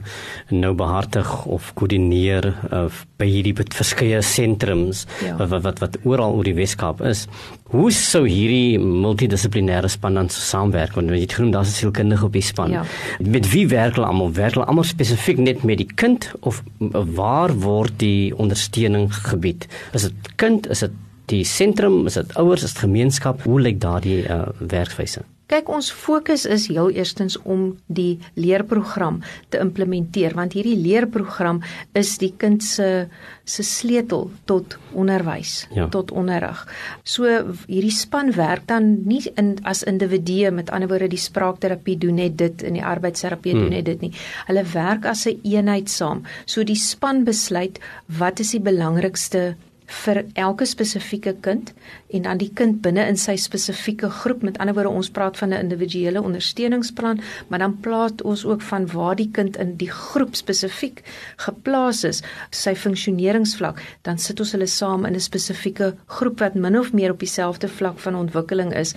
nou 0.50 0.73
behartig 0.75 1.47
of 1.47 1.75
koördineer 1.75 2.54
of 2.71 3.06
by 3.18 3.26
hierdie 3.26 3.54
verskeie 3.54 4.23
sentrums 4.23 5.06
ja. 5.25 5.37
wat, 5.37 5.49
wat 5.49 5.62
wat 5.64 5.78
wat 5.80 5.99
oral 6.04 6.37
oor 6.37 6.44
die 6.44 6.54
Weskaap 6.54 7.00
is. 7.02 7.26
Hoe 7.75 7.90
sou 7.90 8.28
hierdie 8.28 8.78
multidissiplinêre 8.78 9.88
span 9.88 10.14
dan 10.14 10.28
saamwerk? 10.28 10.94
Want 10.94 11.11
jy 11.11 11.21
het 11.21 11.33
genoem 11.35 11.50
daar's 11.50 11.68
'n 11.68 11.80
sielkundige 11.83 12.25
op 12.25 12.33
die 12.33 12.42
span. 12.42 12.71
Ja. 12.71 12.85
Met 13.18 13.50
wie 13.50 13.66
werk 13.66 13.94
hulle 13.94 14.06
almal? 14.06 14.33
Werk 14.33 14.54
hulle 14.54 14.66
almal 14.66 14.85
spesifiek 14.85 15.38
net 15.38 15.64
met 15.64 15.78
die 15.78 15.90
kind 15.94 16.30
of 16.40 16.62
waar 16.78 17.50
word 17.50 17.99
die 17.99 18.37
ondersteuning 18.37 19.11
gebied? 19.11 19.66
Is 19.92 20.02
dit 20.02 20.14
kind? 20.37 20.71
Is 20.71 20.78
dit 20.78 20.92
die 21.26 21.44
sentrum? 21.44 22.06
Is 22.06 22.14
dit 22.14 22.35
ouers? 22.37 22.62
Is 22.62 22.73
dit 22.73 22.83
gemeenskap? 22.83 23.42
Hoe 23.42 23.61
lyk 23.61 23.80
daardie 23.80 24.28
uh, 24.28 24.47
werkwyse? 24.59 25.25
Kyk, 25.46 25.68
ons 25.68 25.90
fokus 25.92 26.46
is 26.48 26.68
heel 26.72 26.90
eerstens 26.96 27.36
om 27.42 27.74
die 27.86 28.18
leerprogram 28.40 29.20
te 29.52 29.60
implementeer 29.60 30.32
want 30.38 30.54
hierdie 30.56 30.76
leerprogram 30.80 31.60
is 31.92 32.16
die 32.22 32.32
kind 32.40 32.64
se 32.64 33.08
se 33.44 33.60
sleutel 33.62 34.30
tot 34.48 34.78
onderwys, 34.96 35.66
ja. 35.76 35.84
tot 35.92 36.14
onderrig. 36.16 36.62
So 37.04 37.28
hierdie 37.68 37.92
span 37.92 38.32
werk 38.32 38.64
dan 38.70 39.04
nie 39.04 39.20
in 39.36 39.58
as 39.68 39.82
individue, 39.84 40.48
met 40.50 40.72
ander 40.72 40.88
woorde 40.88 41.10
die 41.12 41.20
spraakterapie 41.20 41.98
doen 42.00 42.16
net 42.22 42.38
dit 42.40 42.64
en 42.64 42.78
die 42.78 42.84
arbeidsterapie 42.84 43.52
hmm. 43.52 43.66
doen 43.66 43.76
net 43.76 43.84
dit 43.90 44.06
nie. 44.06 44.12
Hulle 44.48 44.64
werk 44.72 45.04
as 45.12 45.26
'n 45.26 45.36
een 45.42 45.64
eenheid 45.64 45.90
saam. 45.90 46.24
So 46.46 46.64
die 46.64 46.78
span 46.78 47.24
besluit 47.24 47.78
wat 48.06 48.40
is 48.40 48.56
die 48.56 48.64
belangrikste 48.64 49.56
vir 49.86 50.24
elke 50.40 50.64
spesifieke 50.64 51.34
kind 51.40 51.72
en 52.08 52.22
dan 52.22 52.38
die 52.40 52.50
kind 52.54 52.80
binne 52.82 53.04
in 53.08 53.18
sy 53.20 53.34
spesifieke 53.36 54.08
groep. 54.10 54.42
Met 54.42 54.58
ander 54.58 54.74
woorde, 54.74 54.92
ons 54.96 55.10
praat 55.10 55.36
van 55.36 55.52
'n 55.52 55.60
individuele 55.60 56.22
ondersteuningsplan, 56.22 57.20
maar 57.48 57.58
dan 57.58 57.80
praat 57.80 58.22
ons 58.22 58.44
ook 58.44 58.62
van 58.62 58.86
waar 58.86 59.16
die 59.16 59.30
kind 59.30 59.56
in 59.56 59.76
die 59.76 59.90
groep 59.90 60.34
spesifiek 60.34 61.02
geplaas 61.36 62.04
is, 62.04 62.22
sy 62.50 62.74
funksioneringsvlak. 62.74 63.82
Dan 64.02 64.18
sit 64.18 64.40
ons 64.40 64.52
hulle 64.52 64.66
saam 64.66 65.04
in 65.04 65.14
'n 65.14 65.20
spesifieke 65.20 65.94
groep 66.06 66.38
wat 66.38 66.54
min 66.54 66.78
of 66.78 66.92
meer 66.92 67.10
op 67.10 67.18
dieselfde 67.18 67.68
vlak 67.68 67.98
van 67.98 68.14
ontwikkeling 68.14 68.74
is 68.74 68.94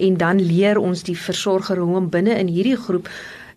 en 0.00 0.16
dan 0.16 0.40
leer 0.40 0.78
ons 0.78 1.02
die 1.02 1.18
versorger 1.18 1.76
hoe 1.76 1.96
om 1.96 2.10
binne 2.10 2.38
in 2.38 2.46
hierdie 2.46 2.76
groep 2.76 3.08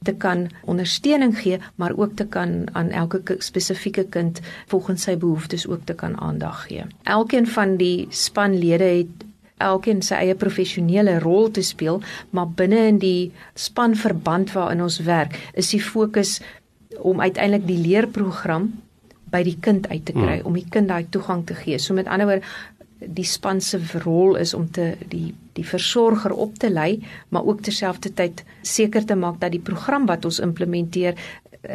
te 0.04 0.14
kan 0.14 0.48
ondersteuning 0.64 1.38
gee, 1.40 1.60
maar 1.75 1.96
ook 1.96 2.16
te 2.16 2.25
kan 2.25 2.68
aan 2.72 2.90
elke 2.90 3.22
spesifieke 3.40 4.04
kind 4.04 4.40
volgens 4.68 5.04
sy 5.08 5.18
behoeftes 5.18 5.68
ook 5.68 5.86
te 5.86 5.94
kan 5.94 6.20
aandag 6.20 6.66
gee. 6.68 6.84
Elkeen 7.04 7.48
van 7.48 7.78
die 7.78 8.08
spanlede 8.10 8.84
het 8.84 9.25
elkeen 9.58 10.02
sy 10.04 10.20
eie 10.20 10.36
professionele 10.36 11.20
rol 11.20 11.52
te 11.52 11.64
speel, 11.64 12.02
maar 12.30 12.48
binne 12.48 12.88
in 12.90 12.98
die 13.00 13.32
spanverband 13.54 14.52
waarin 14.52 14.84
ons 14.84 15.00
werk, 15.08 15.38
is 15.54 15.72
die 15.72 15.82
fokus 15.82 16.42
om 17.00 17.22
uiteindelik 17.22 17.68
die 17.68 17.80
leerprogram 17.80 18.74
by 19.32 19.42
die 19.44 19.58
kind 19.60 19.88
uit 19.90 20.06
te 20.06 20.14
kry, 20.16 20.38
hmm. 20.40 20.48
om 20.48 20.56
die 20.56 20.68
kind 20.72 20.92
daai 20.92 21.08
toegang 21.12 21.44
te 21.48 21.56
gee. 21.58 21.80
So 21.82 21.96
met 21.98 22.08
ander 22.12 22.30
woorde, 22.30 22.46
die 23.08 23.28
span 23.28 23.62
se 23.62 23.80
rol 24.04 24.36
is 24.42 24.54
om 24.54 24.70
te 24.72 24.94
die 25.10 25.34
die 25.56 25.64
versorger 25.64 26.34
op 26.36 26.58
te 26.60 26.68
lei, 26.70 27.00
maar 27.32 27.46
ook 27.48 27.62
terselfdertyd 27.64 28.44
seker 28.62 29.06
te 29.08 29.16
maak 29.16 29.40
dat 29.40 29.54
die 29.54 29.64
program 29.64 30.04
wat 30.10 30.26
ons 30.28 30.42
implementeer 30.44 31.16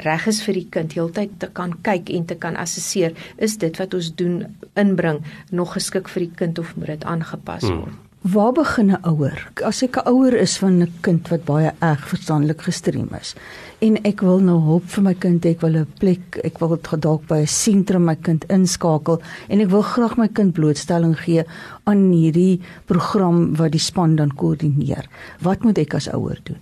reg 0.04 0.26
is 0.30 0.42
vir 0.44 0.58
die 0.58 0.66
kind 0.76 0.92
heeltyd 0.94 1.38
te 1.42 1.48
kan 1.56 1.72
kyk 1.86 2.12
en 2.14 2.26
te 2.28 2.36
kan 2.38 2.58
assesseer 2.60 3.16
is 3.38 3.56
dit 3.62 3.80
wat 3.80 3.96
ons 3.96 4.12
doen 4.20 4.44
inbring 4.78 5.24
nog 5.50 5.74
geskik 5.78 6.12
vir 6.12 6.26
die 6.26 6.36
kind 6.44 6.60
of 6.62 6.76
moet 6.76 6.94
dit 6.94 7.08
aangepas 7.08 7.66
hmm. 7.66 7.82
word. 7.82 7.96
Hmm. 7.96 8.09
Waar 8.20 8.52
begin 8.52 8.90
'n 8.90 9.00
ouer? 9.08 9.48
As 9.64 9.82
ek 9.82 9.96
'n 9.96 10.08
ouer 10.08 10.34
is 10.34 10.58
van 10.58 10.82
'n 10.82 10.92
kind 11.00 11.28
wat 11.28 11.44
baie 11.44 11.72
erg 11.78 12.08
verstandelik 12.08 12.60
gestrem 12.60 13.08
is 13.20 13.34
en 13.78 13.96
ek 14.04 14.20
wil 14.20 14.38
nou 14.38 14.60
hulp 14.60 14.84
vir 14.84 15.02
my 15.02 15.14
kind, 15.14 15.44
ek 15.46 15.60
wil 15.60 15.76
'n 15.76 15.92
plek, 15.98 16.36
ek 16.44 16.58
wil 16.58 16.78
dalk 16.98 17.26
by 17.26 17.40
'n 17.40 17.46
sentrum 17.46 18.04
my 18.04 18.14
kind 18.14 18.44
inskakel 18.48 19.22
en 19.48 19.60
ek 19.60 19.70
wil 19.70 19.82
graag 19.82 20.16
my 20.16 20.28
kind 20.28 20.52
blootstelling 20.52 21.16
gee 21.16 21.44
aan 21.84 22.12
hierdie 22.12 22.60
program 22.86 23.56
wat 23.56 23.72
die 23.72 23.80
span 23.80 24.16
dan 24.16 24.36
koördineer. 24.36 25.08
Wat 25.40 25.62
moet 25.62 25.78
ek 25.78 25.94
as 25.94 26.08
ouer 26.08 26.38
doen? 26.44 26.58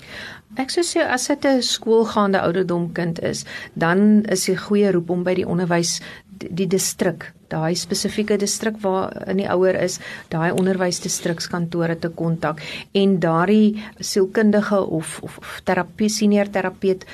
Ek 0.57 0.71
sou 0.71 0.83
sê 0.83 1.05
as 1.07 1.27
dit 1.27 1.45
'n 1.45 1.62
skoolgaande 1.62 2.41
ouderdom 2.41 2.93
kind 2.93 3.21
is, 3.21 3.45
dan 3.75 4.25
is 4.25 4.45
die 4.45 4.57
goeie 4.57 4.93
roep 4.93 5.11
om 5.11 5.23
by 5.23 5.35
die 5.35 5.47
onderwys 5.47 6.00
die 6.38 6.66
distrik, 6.71 7.33
daai 7.49 7.75
spesifieke 7.76 8.37
distrik 8.40 8.78
waar 8.83 9.14
in 9.28 9.40
die 9.42 9.49
ouer 9.50 9.78
is, 9.83 9.99
daai 10.33 10.50
onderwysdistrikskantore 10.52 11.99
te 11.99 12.11
kontak 12.14 12.62
en 12.92 13.18
daardie 13.21 13.78
sielkundige 14.00 14.80
of 15.00 15.18
of 15.23 15.61
terapie 15.64 16.11
senior 16.12 16.50
terapeut 16.52 17.07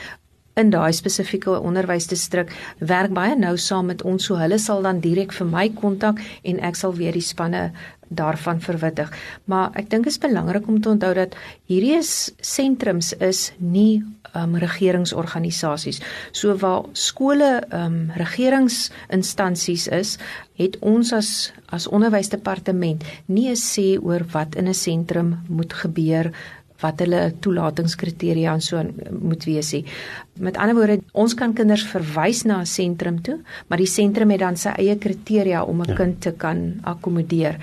in 0.60 0.70
daai 0.70 0.92
spesifieke 0.92 1.50
onderwysdistrik 1.60 2.52
werk 2.78 3.14
baie 3.14 3.34
nou 3.36 3.56
saam 3.58 3.86
met 3.90 4.02
ons 4.02 4.24
so 4.24 4.38
hulle 4.38 4.58
sal 4.58 4.82
dan 4.82 5.00
direk 5.00 5.32
vir 5.32 5.46
my 5.50 5.68
kontak 5.80 6.20
en 6.44 6.60
ek 6.60 6.76
sal 6.76 6.94
weer 6.94 7.12
die 7.12 7.24
spanne 7.24 7.70
daarvan 8.14 8.60
verwittig. 8.60 9.10
Maar 9.50 9.72
ek 9.80 9.88
dink 9.90 10.06
dit 10.06 10.12
is 10.12 10.20
belangrik 10.22 10.68
om 10.68 10.80
te 10.80 10.92
onthou 10.92 11.12
dat 11.16 11.34
hierdie 11.70 11.96
is 11.98 12.32
sentrums 12.44 13.12
is 13.18 13.48
nie 13.58 14.04
um, 14.34 14.56
regeringsorganisasies. 14.60 16.00
So 16.32 16.54
waar 16.60 16.84
skole 16.92 17.62
um, 17.72 18.10
regeringsinstansies 18.18 19.88
is, 19.88 20.16
het 20.60 20.78
ons 20.86 21.12
as 21.16 21.30
as 21.74 21.88
onderwysdepartement 21.90 23.02
nie 23.26 23.48
'n 23.50 23.58
sê 23.58 23.98
oor 23.98 24.22
wat 24.32 24.54
in 24.54 24.68
'n 24.68 24.74
sentrum 24.74 25.40
moet 25.48 25.72
gebeur 25.72 26.30
wat 26.84 27.00
hulle 27.04 27.22
toelatingskriteria 27.44 28.52
en 28.54 28.62
so 28.64 28.82
moet 29.10 29.48
wees 29.48 29.72
nie. 29.76 29.84
Met 30.44 30.58
ander 30.60 30.76
woorde, 30.78 31.00
ons 31.12 31.34
kan 31.38 31.54
kinders 31.56 31.86
verwys 31.88 32.44
na 32.44 32.60
'n 32.60 32.66
sentrum 32.66 33.22
toe, 33.22 33.38
maar 33.68 33.78
die 33.78 33.90
sentrum 33.98 34.30
het 34.30 34.40
dan 34.40 34.56
sy 34.56 34.76
eie 34.76 34.96
kriteria 34.98 35.64
om 35.64 35.80
'n 35.80 35.88
ja. 35.88 35.94
kind 35.94 36.20
te 36.20 36.32
kan 36.32 36.80
akkommodeer. 36.82 37.58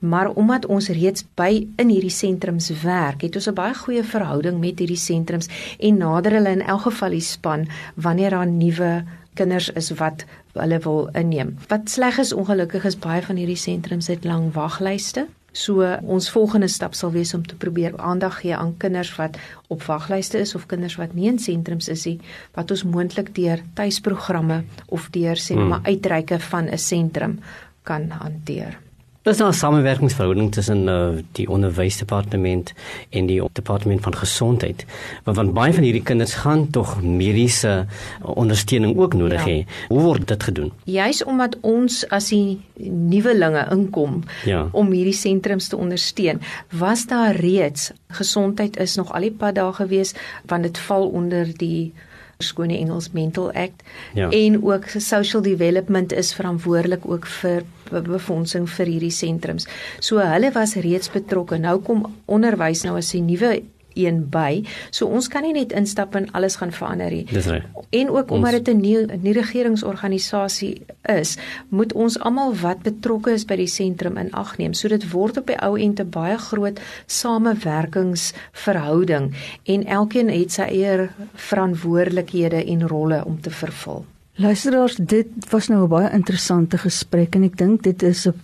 Maar 0.00 0.30
omdat 0.32 0.66
ons 0.66 0.88
reeds 0.88 1.24
by 1.36 1.66
in 1.76 1.88
hierdie 1.88 2.10
sentrums 2.10 2.70
werk, 2.82 3.22
het 3.22 3.36
ons 3.36 3.48
'n 3.48 3.54
baie 3.54 3.74
goeie 3.74 4.04
verhouding 4.04 4.60
met 4.60 4.78
hierdie 4.78 4.96
sentrums 4.96 5.48
en 5.78 5.96
nader 5.96 6.32
hulle 6.32 6.50
in 6.50 6.62
elk 6.62 6.80
geval 6.80 7.10
die 7.10 7.20
span 7.20 7.68
wanneer 7.96 8.30
daar 8.30 8.46
nuwe 8.46 9.04
kinders 9.34 9.70
is 9.70 9.90
wat 9.90 10.24
hulle 10.52 10.78
wil 10.78 11.08
inneem. 11.12 11.56
Wat 11.68 11.90
sleg 11.90 12.18
is 12.18 12.32
ongelukkig 12.32 12.84
is 12.84 12.98
baie 12.98 13.22
van 13.22 13.36
hierdie 13.36 13.56
sentrums 13.56 14.06
het 14.06 14.24
lang 14.24 14.52
waglyste. 14.52 15.26
So 15.52 15.82
ons 16.02 16.30
volgende 16.30 16.68
stap 16.68 16.94
sal 16.94 17.10
wees 17.14 17.34
om 17.34 17.46
te 17.46 17.56
probeer 17.56 17.96
aandag 17.98 18.40
gee 18.40 18.56
aan 18.56 18.76
kinders 18.78 19.14
wat 19.16 19.38
op 19.68 19.82
waglyste 19.82 20.38
is 20.38 20.54
of 20.54 20.66
kinders 20.66 20.96
wat 21.00 21.14
nie 21.14 21.28
in 21.28 21.38
sentrums 21.38 21.88
is 21.88 22.06
nie, 22.06 22.20
wat 22.54 22.70
ons 22.70 22.84
moontlik 22.84 23.34
deur 23.34 23.62
tuisprogramme 23.74 24.62
of 24.88 25.10
deur 25.10 25.36
sê 25.36 25.58
hmm. 25.58 25.68
maar 25.68 25.80
uitreike 25.84 26.38
van 26.50 26.70
'n 26.70 26.78
sentrum 26.78 27.40
kan 27.82 28.10
hanteer. 28.10 28.78
Dis 29.22 29.36
nou 29.36 29.50
'n 29.50 29.54
samewerkingsverhouding 29.54 30.52
tussen 30.52 30.88
uh, 30.88 31.08
die 31.32 31.48
onderwysdepartement 31.50 32.72
en 33.10 33.26
die 33.26 33.42
departement 33.52 34.00
van 34.00 34.14
gesondheid. 34.14 34.84
Want 35.24 35.36
van 35.36 35.52
baie 35.52 35.74
van 35.74 35.82
hierdie 35.82 36.02
kinders 36.02 36.34
gaan 36.34 36.70
tog 36.70 37.02
mediese 37.02 37.86
ondersteuning 38.22 38.96
ook 38.96 39.14
nodig 39.14 39.44
ja. 39.44 39.52
hê. 39.52 39.66
Hoe 39.88 40.00
word 40.00 40.28
dit 40.28 40.42
gedoen? 40.42 40.72
Juis 40.84 41.24
omdat 41.24 41.58
ons 41.60 42.08
as 42.08 42.28
die 42.28 42.60
nuwelinge 42.88 43.66
inkom 43.70 44.22
ja. 44.44 44.68
om 44.72 44.92
hierdie 44.92 45.12
sentrums 45.12 45.68
te 45.68 45.76
ondersteun, 45.76 46.40
was 46.72 47.06
daar 47.06 47.36
reeds 47.36 47.90
gesondheid 48.08 48.76
is 48.76 48.94
nog 48.96 49.12
al 49.12 49.20
die 49.20 49.36
pad 49.36 49.54
daar 49.54 49.72
gewees 49.72 50.14
want 50.46 50.62
dit 50.62 50.78
val 50.78 51.08
onder 51.08 51.52
die 51.56 51.92
skone 52.38 52.78
Engels 52.78 53.10
Mental 53.12 53.52
Act 53.52 53.82
ja. 54.14 54.30
en 54.30 54.64
ook 54.64 54.84
social 54.96 55.42
development 55.42 56.12
is 56.12 56.32
verantwoordelik 56.34 57.04
ook 57.04 57.26
vir 57.26 57.62
befondsing 57.90 58.68
vir 58.68 58.86
hierdie 58.86 59.14
sentrums. 59.14 59.66
So 60.00 60.18
hulle 60.18 60.50
was 60.54 60.74
reeds 60.74 61.10
betrokke. 61.10 61.58
Nou 61.58 61.80
kom 61.80 62.06
onderwys 62.26 62.84
nou 62.84 62.96
as 62.96 63.14
'n 63.14 63.26
nuwe 63.26 63.62
een 63.94 64.28
by. 64.30 64.64
So 64.90 65.06
ons 65.06 65.28
kan 65.28 65.42
nie 65.42 65.52
net 65.52 65.72
instap 65.76 66.14
en 66.18 66.30
alles 66.36 66.56
gaan 66.60 66.72
verander 66.72 67.10
nie. 67.10 67.24
Dis 67.30 67.46
reg. 67.50 67.64
En 67.90 68.10
ook 68.10 68.30
omdat 68.30 68.52
dit 68.52 68.68
'n 68.74 68.80
nuwe 68.80 69.16
nie 69.20 69.32
regeringsorganisasie 69.32 70.82
is, 71.02 71.36
moet 71.68 71.92
ons 71.92 72.18
almal 72.18 72.54
wat 72.54 72.82
betrokke 72.82 73.30
is 73.30 73.44
by 73.44 73.56
die 73.56 73.66
sentrum 73.66 74.16
in 74.16 74.32
ag 74.32 74.58
neem. 74.58 74.74
So 74.74 74.88
dit 74.88 75.10
word 75.10 75.36
op 75.36 75.46
die 75.46 75.62
ou 75.62 75.80
end 75.80 76.00
'n 76.00 76.10
baie 76.10 76.38
groot 76.38 76.80
samewerkingsverhouding 77.06 79.34
en 79.64 79.86
elkeen 79.86 80.28
het 80.28 80.52
sy 80.52 80.62
eie 80.62 81.08
verantwoordelikhede 81.34 82.64
en 82.64 82.88
rolle 82.88 83.24
om 83.24 83.40
te 83.40 83.50
vervul. 83.50 84.04
Luisteraars, 84.40 84.94
dit 84.96 85.26
was 85.50 85.68
nou 85.68 85.82
'n 85.84 85.88
baie 85.88 86.10
interessante 86.10 86.78
gesprek 86.78 87.34
en 87.34 87.42
ek 87.42 87.56
dink 87.56 87.82
dit 87.82 88.02
is 88.02 88.26
'n 88.26 88.34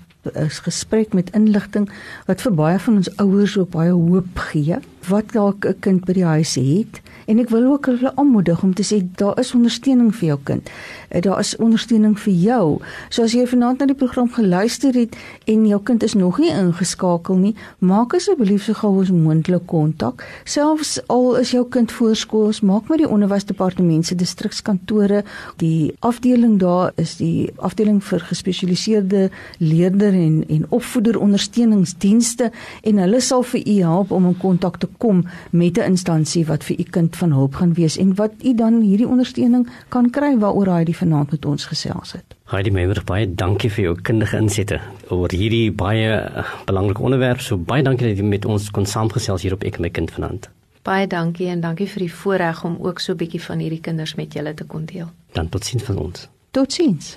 gesprek 0.49 1.13
met 1.13 1.31
inligting 1.31 1.91
wat 2.27 2.41
vir 2.41 2.55
baie 2.55 2.79
van 2.79 2.97
ons 2.97 3.17
ouers 3.17 3.59
ook 3.59 3.71
baie 3.71 3.91
hoop 3.91 4.39
gee 4.39 4.77
wat 5.09 5.33
dalk 5.33 5.67
'n 5.67 5.81
kind 5.81 6.05
by 6.05 6.13
die 6.13 6.25
huis 6.25 6.55
het 6.55 7.01
en 7.27 7.39
ek 7.39 7.51
wil 7.51 7.65
ook 7.73 7.87
hulle 7.87 8.13
aanmoedig 8.15 8.63
om 8.63 8.75
te 8.75 8.85
sê 8.87 9.01
daar 9.19 9.39
is 9.39 9.55
ondersteuning 9.55 10.15
vir 10.15 10.27
jou 10.29 10.39
kind. 10.43 10.71
Eh, 11.09 11.21
daar 11.23 11.39
is 11.39 11.57
ondersteuning 11.57 12.19
vir 12.19 12.33
jou. 12.33 12.79
So 13.09 13.23
as 13.23 13.33
jy 13.33 13.47
vanaand 13.47 13.79
na 13.79 13.87
die 13.87 13.99
program 13.99 14.31
geluister 14.33 14.95
het 14.95 15.17
en 15.45 15.67
jou 15.67 15.81
kind 15.83 16.03
is 16.03 16.15
nog 16.15 16.39
nie 16.39 16.51
ingeskakel 16.51 17.37
nie, 17.37 17.55
maak 17.79 18.15
asseblief 18.15 18.65
so 18.65 18.75
gou 18.75 19.01
as 19.01 19.11
moontlik 19.11 19.67
kontak. 19.67 20.25
Selfs 20.45 21.01
al 21.07 21.37
is 21.37 21.51
jou 21.51 21.65
kind 21.69 21.93
voorskool, 21.93 22.53
maak 22.63 22.89
met 22.89 22.99
die 22.99 23.09
onderwysdepartement 23.09 24.07
se 24.07 24.15
distrikskantore. 24.15 25.25
Die 25.57 25.95
afdeling 25.99 26.59
daar 26.61 26.93
is 26.97 27.17
die 27.17 27.51
afdeling 27.57 28.05
vir 28.05 28.21
gespesialiseerde 28.21 29.31
leerder 29.59 30.15
en 30.15 30.45
en 30.49 30.67
opvoeder 30.69 31.19
ondersteuningsdienste 31.19 32.51
en 32.83 32.99
hulle 32.99 33.21
sal 33.21 33.43
vir 33.43 33.67
u 33.67 33.77
help 33.83 34.11
om 34.11 34.27
in 34.27 34.39
kontak 34.39 34.79
te 34.79 34.89
kom 34.99 35.25
met 35.51 35.79
'n 35.79 35.91
instansie 35.93 36.47
wat 36.47 36.65
vir 36.65 36.81
u 36.81 36.83
kind 36.83 37.17
van 37.17 37.33
hulp 37.33 37.55
gaan 37.55 37.75
wees 37.75 37.97
en 37.97 38.15
wat 38.15 38.33
u 38.45 38.55
dan 38.55 38.81
hierdie 38.81 39.09
ondersteuning 39.09 39.69
kan 39.89 40.11
kry 40.11 40.39
waaroor 40.39 40.77
hy 40.77 40.85
die 40.85 40.97
vanaand 40.97 41.31
met 41.31 41.45
ons 41.45 41.65
gesels 41.65 42.13
het. 42.13 42.25
Heidi 42.45 42.71
Meyer, 42.71 43.03
baie 43.05 43.35
dankie 43.35 43.71
vir 43.71 43.85
jou 43.85 43.95
kundige 44.03 44.37
insette 44.37 44.81
oor 45.09 45.31
hierdie 45.31 45.73
baie 45.73 46.11
eh, 46.21 46.45
belangrike 46.67 47.03
onderwerp. 47.03 47.41
So 47.41 47.57
baie 47.57 47.83
dankie 47.83 48.09
dat 48.09 48.17
jy 48.17 48.25
met 48.25 48.45
ons 48.45 48.71
kon 48.71 48.87
saamgesels 48.87 49.43
hier 49.43 49.53
op 49.53 49.65
Ek 49.65 49.77
en 49.77 49.83
my 49.83 49.91
kind 49.91 50.11
vanaand. 50.11 50.49
Baie 50.83 51.07
dankie 51.07 51.49
en 51.51 51.61
dankie 51.61 51.89
vir 51.91 52.07
die 52.07 52.13
voorreg 52.13 52.65
om 52.65 52.77
ook 52.81 53.01
so 53.01 53.13
'n 53.13 53.17
bietjie 53.17 53.43
van 53.43 53.59
hierdie 53.59 53.81
kinders 53.81 54.15
met 54.15 54.33
julle 54.33 54.55
te 54.55 54.65
kon 54.65 54.85
deel. 54.85 55.11
Dan 55.33 55.49
totsiens 55.49 55.83
van 55.83 55.99
ons. 55.99 56.29
Totsiens. 56.51 57.17